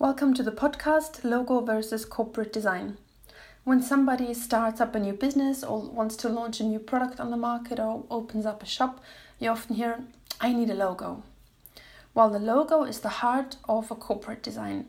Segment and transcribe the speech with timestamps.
[0.00, 2.98] Welcome to the podcast Logo versus Corporate Design.
[3.64, 7.32] When somebody starts up a new business or wants to launch a new product on
[7.32, 9.02] the market or opens up a shop,
[9.40, 10.04] you often hear,
[10.40, 11.24] I need a logo.
[12.14, 14.86] Well, the logo is the heart of a corporate design.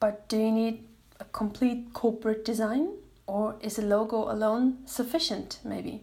[0.00, 0.82] But do you need
[1.20, 2.94] a complete corporate design
[3.28, 6.02] or is a logo alone sufficient, maybe?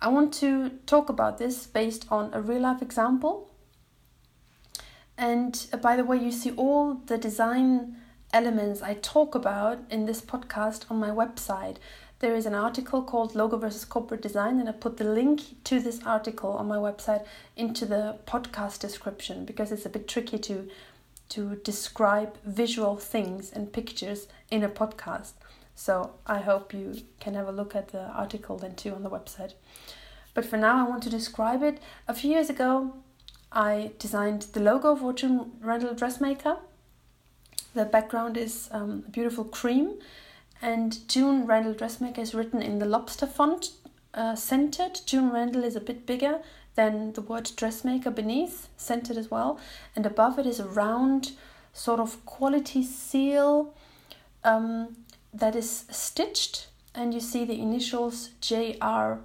[0.00, 3.50] I want to talk about this based on a real life example
[5.20, 7.96] and uh, by the way, you see all the design
[8.32, 11.76] elements I talk about in this podcast on my website.
[12.20, 15.78] There is an article called Logo versus Corporate Design, and I put the link to
[15.78, 20.68] this article on my website into the podcast description because it's a bit tricky to
[21.28, 25.32] to describe visual things and pictures in a podcast.
[25.74, 29.10] So I hope you can have a look at the article then too on the
[29.10, 29.52] website.
[30.34, 31.78] But for now, I want to describe it.
[32.08, 32.94] A few years ago,
[33.52, 36.56] I designed the logo for June Randall Dressmaker.
[37.74, 39.94] The background is um, beautiful cream,
[40.62, 43.72] and June Randall Dressmaker is written in the lobster font,
[44.14, 45.00] uh, centered.
[45.06, 46.40] June Randall is a bit bigger
[46.74, 49.58] than the word dressmaker beneath, centered as well,
[49.96, 51.32] and above it is a round
[51.72, 53.74] sort of quality seal
[54.44, 54.96] um,
[55.34, 59.18] that is stitched, and you see the initials JR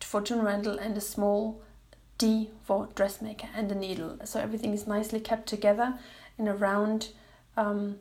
[0.00, 1.60] for June Randall and a small
[2.18, 4.18] D for dressmaker and a needle.
[4.24, 5.98] So everything is nicely kept together
[6.36, 7.08] in a round
[7.56, 7.98] um,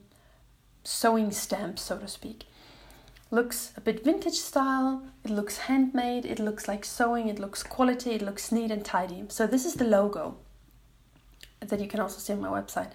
[0.84, 2.46] sewing stamp, so to speak.
[3.30, 8.12] Looks a bit vintage style, it looks handmade, it looks like sewing, it looks quality,
[8.12, 9.26] it looks neat and tidy.
[9.28, 10.38] So this is the logo
[11.60, 12.92] that you can also see on my website.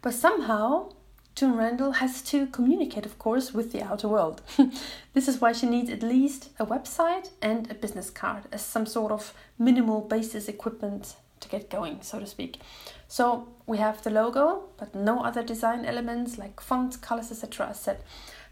[0.00, 0.92] But somehow
[1.34, 4.42] June Randall has to communicate, of course, with the outer world.
[5.14, 8.84] this is why she needs at least a website and a business card as some
[8.84, 12.60] sort of minimal basis equipment to get going, so to speak.
[13.08, 17.66] So we have the logo, but no other design elements like fonts, colors, etc.
[17.66, 18.04] are set.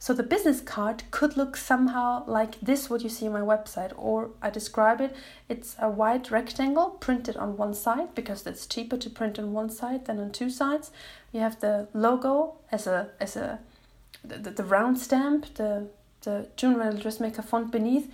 [0.02, 3.92] So the business card could look somehow like this, what you see on my website,
[3.98, 5.14] or I describe it.
[5.46, 9.68] It's a white rectangle printed on one side because it's cheaper to print on one
[9.68, 10.90] side than on two sides.
[11.32, 13.58] You have the logo as a as a
[14.24, 15.88] the, the, round stamp, the
[16.22, 18.10] the June Dressmaker font beneath,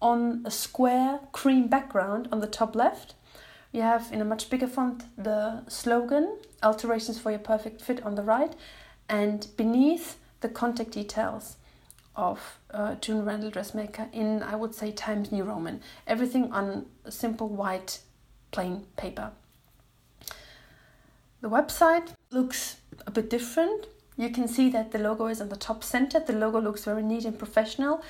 [0.00, 3.14] on a square cream background on the top left.
[3.72, 8.14] You have in a much bigger font the slogan, alterations for your perfect fit on
[8.14, 8.54] the right,
[9.08, 11.56] and beneath the contact details
[12.14, 15.80] of uh, June Randall Dressmaker in, I would say, Times New Roman.
[16.06, 18.00] Everything on simple white
[18.50, 19.32] plain paper.
[21.42, 22.76] The website looks
[23.06, 23.86] a bit different.
[24.16, 26.18] You can see that the logo is on the top center.
[26.18, 28.02] The logo looks very neat and professional.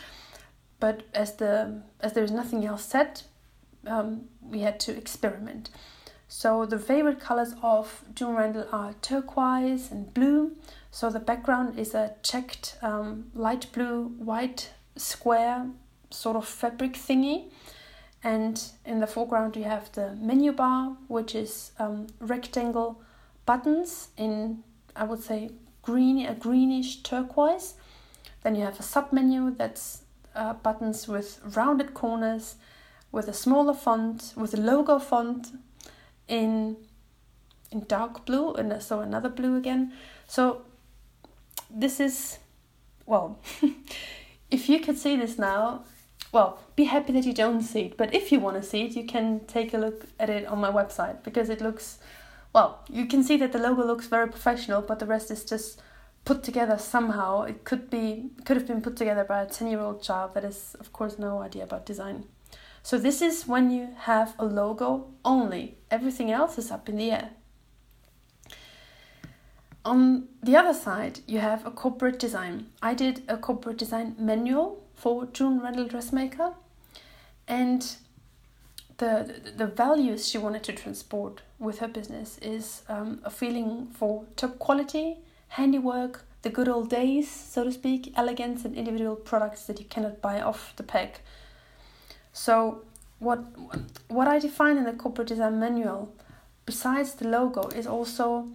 [0.78, 3.24] But as the as there is nothing else set,
[3.86, 5.70] um, we had to experiment.
[6.28, 10.56] So the favorite colors of June Randall are turquoise and blue.
[10.90, 15.68] So the background is a checked um, light blue, white square
[16.10, 17.50] sort of fabric thingy.
[18.24, 23.00] And in the foreground you have the menu bar, which is um, rectangle
[23.44, 24.64] buttons in,
[24.96, 25.50] I would say,
[25.82, 27.74] green, a greenish turquoise.
[28.42, 30.02] Then you have a sub menu that's
[30.34, 32.56] uh, buttons with rounded corners,
[33.12, 35.52] with a smaller font, with a logo font
[36.28, 36.76] in
[37.70, 39.92] in dark blue, and so another blue again.
[40.26, 40.62] So
[41.70, 42.38] this is,
[43.06, 43.38] well,
[44.50, 45.84] if you could see this now,
[46.32, 47.96] well, be happy that you don't see it.
[47.96, 50.60] But if you want to see it, you can take a look at it on
[50.60, 51.98] my website because it looks,
[52.52, 55.80] well, you can see that the logo looks very professional, but the rest is just
[56.24, 57.42] put together somehow.
[57.42, 60.92] It could be could have been put together by a 10-year-old child that has of
[60.92, 62.24] course no idea about design.
[62.86, 65.76] So this is when you have a logo only.
[65.90, 67.30] Everything else is up in the air.
[69.84, 72.68] On the other side, you have a corporate design.
[72.80, 76.52] I did a corporate design manual for June Randall Dressmaker,
[77.48, 77.96] and
[78.98, 84.26] the the values she wanted to transport with her business is um, a feeling for
[84.36, 85.16] top quality,
[85.48, 90.22] handiwork, the good old days, so to speak, elegance and individual products that you cannot
[90.22, 91.18] buy off the peg.
[92.36, 92.82] So
[93.18, 93.38] what
[94.08, 96.12] what I define in the corporate design manual,
[96.66, 98.48] besides the logo, is also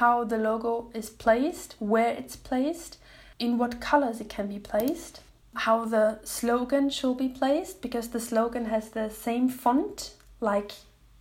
[0.00, 2.96] how the logo is placed, where it's placed,
[3.38, 5.20] in what colors it can be placed,
[5.54, 10.72] how the slogan should be placed, because the slogan has the same font like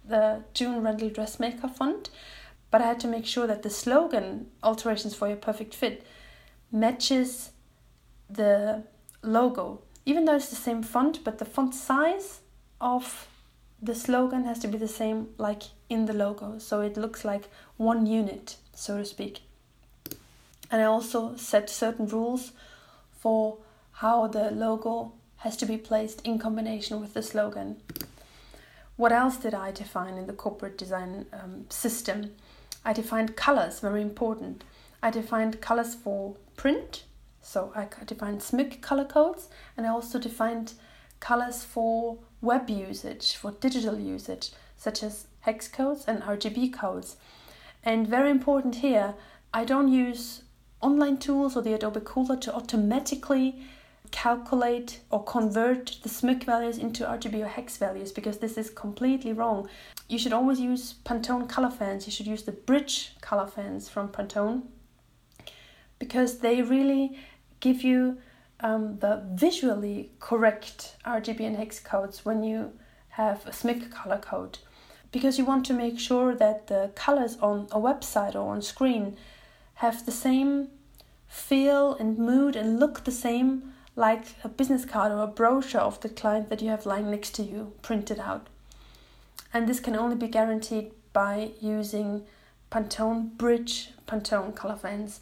[0.07, 2.09] the June Randall Dressmaker font,
[2.71, 6.05] but I had to make sure that the slogan, Alterations for Your Perfect Fit,
[6.71, 7.51] matches
[8.29, 8.83] the
[9.21, 9.81] logo.
[10.05, 12.41] Even though it's the same font, but the font size
[12.79, 13.27] of
[13.81, 17.49] the slogan has to be the same like in the logo, so it looks like
[17.77, 19.41] one unit, so to speak.
[20.71, 22.51] And I also set certain rules
[23.19, 23.57] for
[23.93, 27.77] how the logo has to be placed in combination with the slogan.
[28.95, 32.31] What else did I define in the corporate design um, system?
[32.83, 34.63] I defined colors, very important.
[35.03, 37.03] I defined colors for print,
[37.45, 40.73] so I defined CMYK color codes, and I also defined
[41.19, 47.17] colors for web usage, for digital usage, such as hex codes and RGB codes.
[47.83, 49.13] And very important here,
[49.53, 50.41] I don't use
[50.81, 53.61] online tools or the Adobe Kuler to automatically
[54.09, 59.33] calculate or convert the CMYK values into RGB or hex values because this is completely
[59.33, 59.69] wrong.
[60.09, 62.07] You should always use Pantone color fans.
[62.07, 64.63] You should use the bridge color fans from Pantone
[65.99, 67.17] because they really
[67.65, 68.17] give you
[68.59, 72.71] um, the visually correct RGB and hex codes when you
[73.21, 74.59] have a CMYK color code
[75.11, 79.17] because you want to make sure that the colors on a website or on screen
[79.75, 80.67] have the same
[81.27, 85.99] feel and mood and look the same like a business card or a brochure of
[86.01, 88.45] the client that you have lying next to you printed out.
[89.53, 92.25] And this can only be guaranteed by using
[92.71, 95.21] Pantone Bridge Pantone color fans.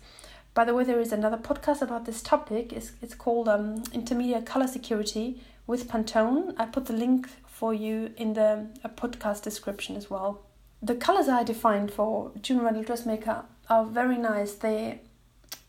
[0.53, 2.71] By the way, there is another podcast about this topic.
[2.71, 6.53] It's, it's called um, Intermediate Color Security with Pantone.
[6.57, 10.43] I put the link for you in the podcast description as well.
[10.81, 14.53] The colors I defined for June Randall Dressmaker are very nice.
[14.53, 14.99] They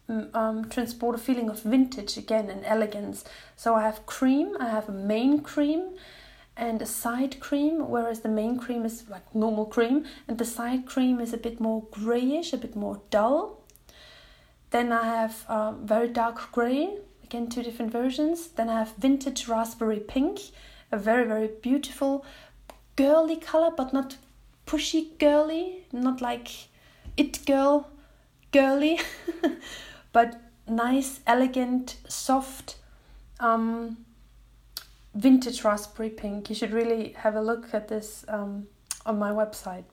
[0.09, 3.25] Mm, um, transport a feeling of vintage again and elegance.
[3.57, 5.95] So I have cream, I have a main cream
[6.57, 10.85] and a side cream, whereas the main cream is like normal cream, and the side
[10.85, 13.64] cream is a bit more grayish, a bit more dull.
[14.75, 18.49] Then I have uh, very dark gray, again, two different versions.
[18.49, 20.41] Then I have vintage raspberry pink,
[20.91, 22.27] a very, very beautiful
[22.97, 24.17] girly color, but not
[24.67, 26.49] pushy girly, not like
[27.17, 27.89] it girl
[28.51, 28.99] girly.
[30.13, 32.75] but nice, elegant, soft,
[33.39, 33.99] um,
[35.15, 36.49] vintage raspberry pink.
[36.49, 38.67] You should really have a look at this um,
[39.07, 39.85] on my website.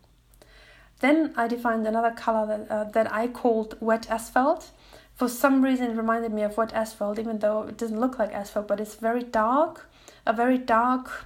[1.02, 4.72] Then I defined another color that, uh, that I called wet asphalt.
[5.16, 8.32] For some reason, it reminded me of wet asphalt, even though it doesn't look like
[8.34, 9.90] asphalt, but it's very dark,
[10.26, 11.26] a very dark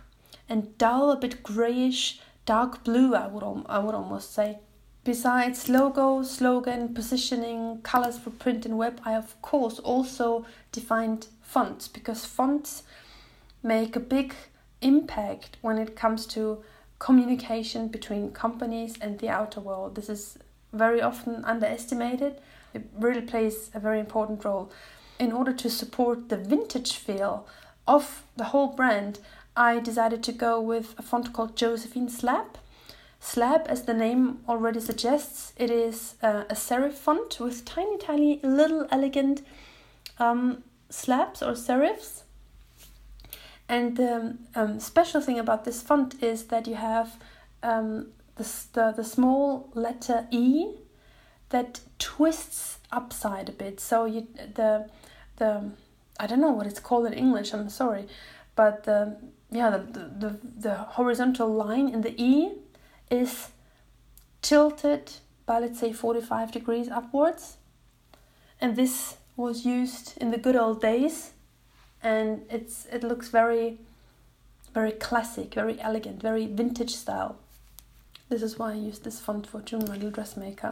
[0.49, 3.15] and dull, a bit grayish, dark blue.
[3.15, 4.59] I would I would almost say.
[5.03, 11.87] Besides logo, slogan, positioning, colors for print and web, I of course also defined fonts
[11.87, 12.83] because fonts
[13.61, 14.33] make a big
[14.81, 16.63] impact when it comes to
[16.99, 19.95] communication between companies and the outer world.
[19.95, 20.37] This is
[20.73, 22.39] very often underestimated.
[22.73, 24.71] It really plays a very important role.
[25.19, 27.47] In order to support the vintage feel
[27.87, 29.19] of the whole brand,
[29.55, 32.57] I decided to go with a font called Josefin Slab
[33.25, 38.39] Slab, as the name already suggests, it is uh, a serif font with tiny, tiny,
[38.43, 39.41] little elegant
[40.19, 42.21] um, slabs or serifs.
[43.67, 47.17] And the um, special thing about this font is that you have
[47.63, 50.67] um, the, the, the small letter E
[51.49, 53.79] that twists upside a bit.
[53.79, 54.89] So you the
[55.37, 55.71] the
[56.19, 57.53] I don't know what it's called in English.
[57.53, 58.07] I'm sorry,
[58.55, 59.17] but the
[59.51, 59.79] yeah the
[60.23, 62.51] the, the horizontal line in the E
[63.09, 63.49] is
[64.41, 65.11] tilted
[65.45, 67.57] by let's say 45 degrees upwards
[68.59, 71.31] and this was used in the good old days
[72.05, 73.79] and it's it looks very
[74.73, 77.35] very classic very elegant very vintage style.
[78.29, 80.71] This is why I use this font for June Randall Dressmaker.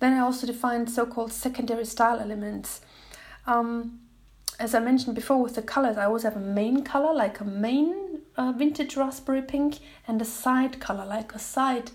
[0.00, 2.80] Then I also defined so-called secondary style elements.
[3.46, 4.00] Um,
[4.58, 7.44] as I mentioned before with the colors I always have a main color like a
[7.44, 11.90] main uh, vintage raspberry pink and a side color like a side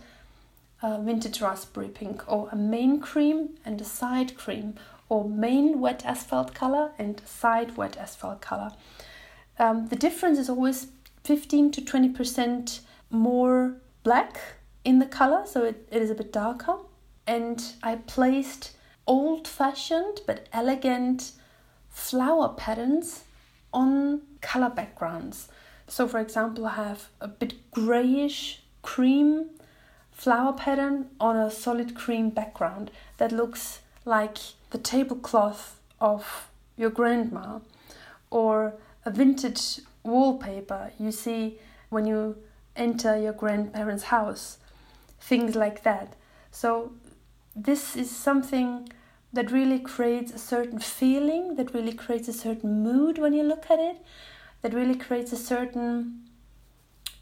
[0.81, 4.75] uh, vintage raspberry pink or a main cream and a side cream
[5.11, 8.71] or main wet asphalt color and side wet asphalt color.
[9.59, 10.87] Um, the difference is always
[11.25, 14.39] 15 to 20% more black
[14.85, 16.77] in the color, so it, it is a bit darker.
[17.27, 18.71] And I placed
[19.05, 21.33] old fashioned but elegant
[21.89, 23.25] flower patterns
[23.73, 25.49] on color backgrounds.
[25.89, 29.49] So, for example, I have a bit grayish cream
[30.09, 34.37] flower pattern on a solid cream background that looks like
[34.71, 37.59] the tablecloth of your grandma
[38.29, 38.73] or
[39.05, 42.37] a vintage wallpaper you see when you
[42.75, 44.57] enter your grandparents' house.
[45.19, 46.15] Things like that.
[46.51, 46.93] So,
[47.55, 48.89] this is something
[49.33, 53.69] that really creates a certain feeling, that really creates a certain mood when you look
[53.69, 53.97] at it
[54.61, 56.23] that really creates a certain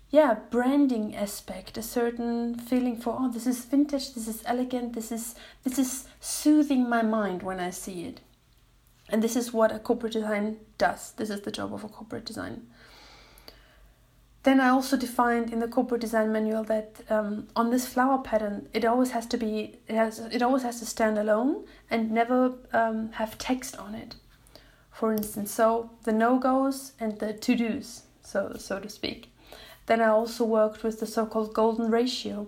[0.10, 5.12] yeah branding aspect a certain feeling for oh this is vintage this is elegant this
[5.12, 8.22] is this is soothing my mind when i see it
[9.10, 12.26] and this is what a corporate design does this is the job of a corporate
[12.26, 12.68] design
[14.44, 18.70] then I also defined in the corporate design manual that um, on this flower pattern,
[18.74, 22.54] it always has to be it has it always has to stand alone and never
[22.72, 24.16] um, have text on it.
[24.92, 29.29] For instance, so the no goes and the to dos, so so to speak.
[29.90, 32.46] Then I also worked with the so-called golden ratio.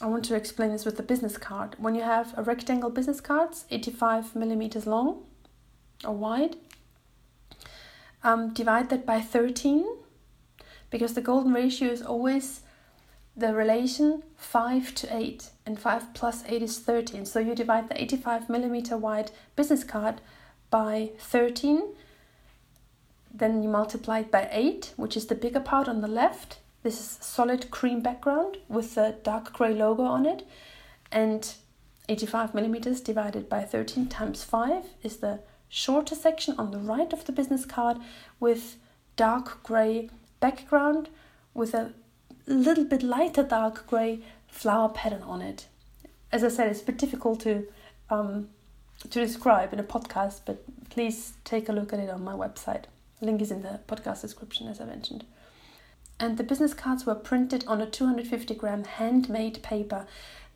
[0.00, 1.76] I want to explain this with the business card.
[1.78, 5.22] When you have a rectangle business cards, 85 millimeters long
[6.04, 6.56] or wide,
[8.24, 9.86] um, divide that by 13
[10.90, 12.62] because the golden ratio is always
[13.36, 18.02] the relation 5 to 8 and 5 plus 8 is 13 so you divide the
[18.02, 20.20] 85 millimeter wide business card
[20.68, 21.94] by 13
[23.32, 26.98] then you multiply it by 8 which is the bigger part on the left this
[26.98, 30.46] is solid cream background with the dark gray logo on it
[31.10, 31.54] and
[32.08, 37.24] 85 millimeters divided by 13 times 5 is the shorter section on the right of
[37.24, 37.98] the business card
[38.40, 38.76] with
[39.16, 40.10] dark gray
[40.40, 41.08] background
[41.54, 41.92] with a
[42.46, 45.66] little bit lighter dark grey flower pattern on it.
[46.30, 47.66] As I said, it's a bit difficult to
[48.10, 48.48] um,
[49.10, 52.84] to describe in a podcast, but please take a look at it on my website.
[53.20, 55.24] Link is in the podcast description, as I mentioned.
[56.22, 60.06] And the business cards were printed on a 250 gram handmade paper.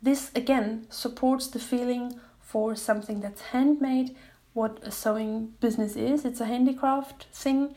[0.01, 4.15] This again supports the feeling for something that's handmade,
[4.53, 6.23] what a sewing business is.
[6.23, 7.75] It's a handicraft thing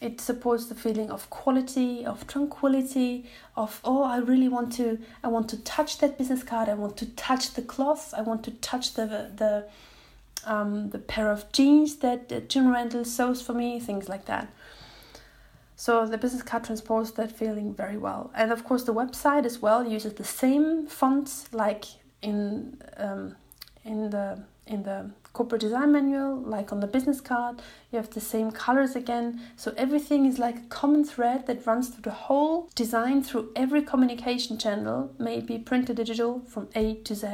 [0.00, 5.28] it supports the feeling of quality of tranquility of oh i really want to i
[5.28, 8.52] want to touch that business card i want to touch the cloth i want to
[8.52, 9.66] touch the the
[10.46, 14.48] um, the pair of jeans that, Jim Randall sews for me things like that
[15.84, 19.56] so the business card transports that feeling very well and of course the website as
[19.60, 21.84] well uses the same fonts like
[22.20, 23.36] in um,
[23.84, 24.26] in the
[24.66, 28.96] in the corporate design manual, like on the business card, you have the same colors
[28.96, 29.40] again.
[29.56, 33.82] So everything is like a common thread that runs through the whole design through every
[33.82, 37.26] communication channel, maybe printed digital from A to Z.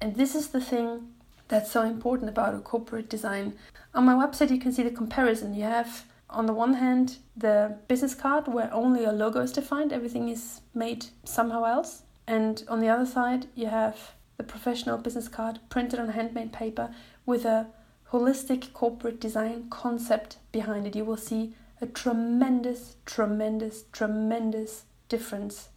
[0.00, 1.08] And this is the thing
[1.48, 3.54] that's so important about a corporate design.
[3.94, 5.54] On my website, you can see the comparison.
[5.54, 9.92] You have, on the one hand, the business card where only a logo is defined,
[9.92, 12.02] everything is made somehow else.
[12.26, 16.92] And on the other side, you have the professional business card printed on handmade paper
[17.24, 17.68] with a
[18.10, 20.96] holistic corporate design concept behind it.
[20.96, 25.68] You will see a tremendous, tremendous, tremendous difference.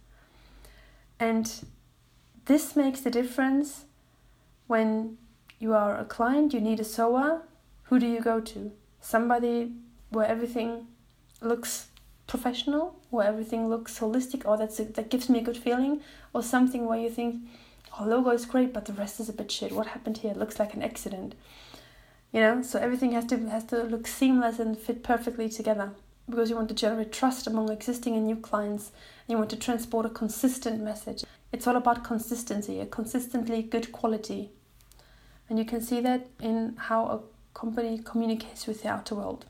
[1.18, 1.52] And
[2.46, 3.84] this makes the difference
[4.66, 5.18] when
[5.58, 7.42] you are a client, you need a sewer.
[7.84, 8.72] Who do you go to?
[9.00, 9.72] Somebody
[10.10, 10.86] where everything
[11.40, 11.88] looks
[12.26, 16.00] professional, where everything looks holistic, or that's a, that gives me a good feeling,
[16.32, 17.42] or something where you think,
[17.98, 19.72] oh, logo is great, but the rest is a bit shit.
[19.72, 20.32] What happened here?
[20.32, 21.34] It looks like an accident.
[22.32, 25.90] You know, so everything has to has to look seamless and fit perfectly together
[26.28, 28.92] because you want to generate trust among existing and new clients
[29.26, 31.24] and you want to transport a consistent message.
[31.52, 34.50] It's all about consistency, a consistently good quality.
[35.48, 39.46] And you can see that in how a company communicates with the outer world.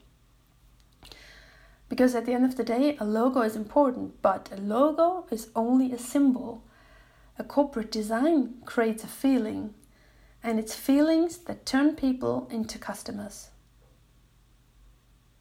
[1.91, 5.51] Because at the end of the day, a logo is important, but a logo is
[5.57, 6.63] only a symbol.
[7.37, 9.75] A corporate design creates a feeling,
[10.43, 13.50] and it's feelings that turn people into customers.